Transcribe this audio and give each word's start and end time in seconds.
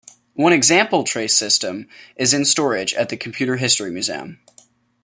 One 0.33 0.51
example 0.51 1.03
Trace 1.03 1.37
system 1.37 1.87
is 2.15 2.33
in 2.33 2.43
storage 2.43 2.95
at 2.95 3.09
the 3.09 3.17
Computer 3.17 3.57
History 3.57 3.91
Museum. 3.91 4.39